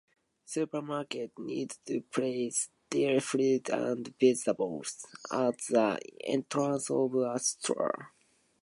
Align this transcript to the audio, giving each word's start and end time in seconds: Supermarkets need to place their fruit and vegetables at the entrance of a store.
Supermarkets 0.47 1.37
need 1.37 1.75
to 1.85 2.01
place 2.01 2.69
their 2.89 3.21
fruit 3.21 3.69
and 3.69 4.11
vegetables 4.19 5.05
at 5.31 5.59
the 5.69 5.99
entrance 6.23 6.89
of 6.89 7.13
a 7.13 7.37
store. 7.37 8.11